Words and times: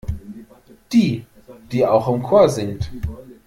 Die, 0.91 1.27
die 1.71 1.85
auch 1.85 2.07
im 2.07 2.23
Chor 2.23 2.49
singt. 2.49 2.89